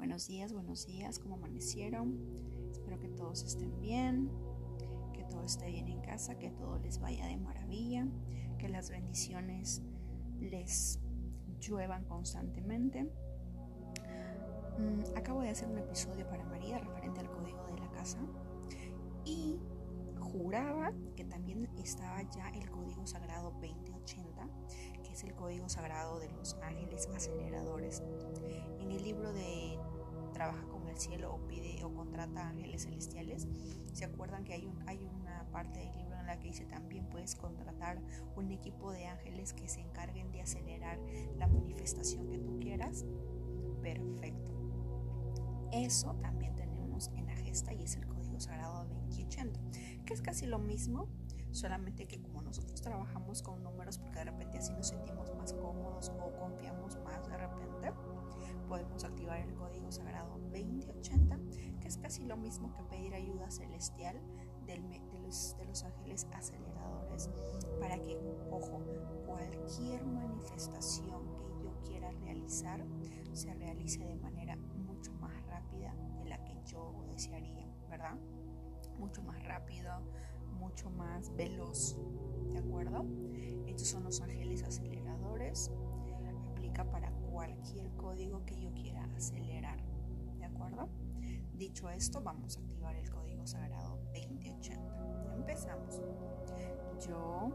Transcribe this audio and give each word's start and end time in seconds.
Buenos 0.00 0.28
días, 0.28 0.54
buenos 0.54 0.86
días, 0.86 1.18
¿cómo 1.18 1.34
amanecieron? 1.34 2.18
Espero 2.72 2.98
que 2.98 3.08
todos 3.10 3.42
estén 3.42 3.78
bien, 3.82 4.30
que 5.12 5.24
todo 5.24 5.42
esté 5.44 5.66
bien 5.66 5.88
en 5.88 6.00
casa, 6.00 6.38
que 6.38 6.50
todo 6.52 6.78
les 6.78 6.98
vaya 7.00 7.26
de 7.26 7.36
maravilla, 7.36 8.08
que 8.58 8.70
las 8.70 8.88
bendiciones 8.88 9.82
les 10.40 11.00
lluevan 11.60 12.06
constantemente. 12.06 13.12
Mm, 14.78 15.18
acabo 15.18 15.42
de 15.42 15.50
hacer 15.50 15.68
un 15.68 15.76
episodio 15.76 16.26
para 16.30 16.44
María 16.46 16.78
referente 16.78 17.20
al 17.20 17.30
código 17.30 17.62
de 17.66 17.78
la 17.78 17.90
casa 17.90 18.20
y 19.26 19.58
juraba 20.32 20.92
que 21.16 21.24
también 21.24 21.68
estaba 21.78 22.22
ya 22.22 22.48
el 22.50 22.70
código 22.70 23.06
sagrado 23.06 23.50
2080, 23.60 24.48
que 25.02 25.12
es 25.12 25.24
el 25.24 25.34
código 25.34 25.68
sagrado 25.68 26.18
de 26.20 26.28
los 26.30 26.54
ángeles 26.62 27.08
aceleradores. 27.14 28.02
En 28.78 28.90
el 28.90 29.02
libro 29.02 29.32
de 29.32 29.78
Trabaja 30.32 30.66
con 30.68 30.88
el 30.88 30.96
cielo 30.96 31.34
o 31.34 31.46
pide 31.46 31.82
o 31.84 31.92
contrata 31.92 32.48
ángeles 32.48 32.84
celestiales, 32.84 33.48
¿se 33.92 34.04
acuerdan 34.04 34.44
que 34.44 34.54
hay, 34.54 34.66
un, 34.66 34.88
hay 34.88 35.04
una 35.04 35.44
parte 35.50 35.80
del 35.80 35.92
libro 35.96 36.18
en 36.18 36.26
la 36.26 36.38
que 36.38 36.48
dice 36.48 36.64
también 36.64 37.06
puedes 37.10 37.34
contratar 37.34 38.00
un 38.36 38.50
equipo 38.50 38.92
de 38.92 39.06
ángeles 39.06 39.52
que 39.52 39.68
se 39.68 39.80
encarguen 39.80 40.30
de 40.30 40.42
acelerar 40.42 40.98
la 41.36 41.48
manifestación 41.48 42.28
que 42.28 42.38
tú 42.38 42.58
quieras? 42.60 43.04
Perfecto. 43.82 44.50
Eso 45.72 46.14
también 46.22 46.54
gesta 47.50 47.72
y 47.72 47.82
es 47.82 47.96
el 47.96 48.06
código 48.06 48.38
sagrado 48.38 48.84
2080 48.84 49.58
que 50.06 50.14
es 50.14 50.22
casi 50.22 50.46
lo 50.46 50.58
mismo, 50.58 51.08
solamente 51.50 52.06
que 52.06 52.20
como 52.20 52.42
nosotros 52.42 52.80
trabajamos 52.80 53.42
con 53.42 53.62
números, 53.62 53.98
porque 53.98 54.20
de 54.20 54.24
repente 54.26 54.58
así 54.58 54.72
nos 54.72 54.88
sentimos 54.88 55.34
más 55.36 55.52
cómodos 55.52 56.12
o 56.20 56.32
confiamos 56.38 56.96
más 57.04 57.26
de 57.28 57.36
repente, 57.36 57.92
podemos 58.68 59.02
activar 59.04 59.40
el 59.40 59.52
código 59.54 59.90
sagrado 59.90 60.38
2080, 60.38 61.38
que 61.80 61.88
es 61.88 61.98
casi 61.98 62.24
lo 62.24 62.36
mismo 62.36 62.72
que 62.72 62.84
pedir 62.84 63.14
ayuda 63.14 63.50
celestial 63.50 64.20
del, 64.64 64.88
de, 64.88 65.00
los, 65.22 65.56
de 65.58 65.64
los 65.64 65.82
ángeles 65.82 66.26
aceleradores, 66.32 67.30
para 67.80 67.98
que, 67.98 68.16
ojo, 68.50 68.80
cualquier 69.26 70.04
manifestación 70.06 71.22
que 71.36 71.64
yo 71.64 71.80
quiera 71.84 72.12
realizar 72.12 72.86
se 73.32 73.52
realice 73.54 74.04
de 74.04 74.16
manera 74.16 74.56
¿verdad? 77.88 78.16
mucho 78.98 79.22
más 79.22 79.42
rápido, 79.44 79.90
mucho 80.58 80.90
más 80.90 81.34
veloz. 81.34 81.96
¿De 82.52 82.58
acuerdo? 82.58 83.04
Estos 83.66 83.88
son 83.88 84.04
los 84.04 84.20
ángeles 84.20 84.62
aceleradores. 84.62 85.70
Aplica 86.52 86.84
para 86.90 87.10
cualquier 87.12 87.90
código 87.96 88.44
que 88.44 88.60
yo 88.60 88.72
quiera 88.72 89.04
acelerar. 89.16 89.82
¿De 90.38 90.44
acuerdo? 90.44 90.88
Dicho 91.54 91.90
esto, 91.90 92.20
vamos 92.22 92.56
a 92.56 92.60
activar 92.60 92.94
el 92.96 93.10
código 93.10 93.46
sagrado 93.46 93.98
2080. 94.14 95.34
Empezamos. 95.34 96.00
Yo 97.06 97.50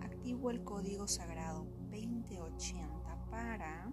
activo 0.00 0.50
el 0.50 0.62
código 0.62 1.08
sagrado 1.08 1.66
2080 1.90 3.26
para 3.30 3.92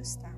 está. 0.00 0.30